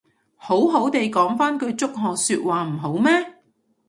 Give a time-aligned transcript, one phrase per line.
[0.35, 3.11] 好好哋講返句祝賀說話唔好咩